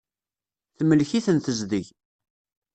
[0.77, 1.85] Temlek-iten tezdeg.